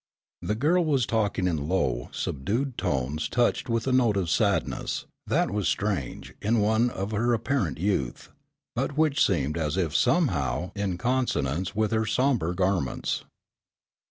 [0.41, 5.51] The girl was talking in low, subdued tones touched with a note of sadness that
[5.51, 8.31] was strange in one of her apparent youth,
[8.75, 13.25] but which seemed as if somehow in consonance with her sombre garments.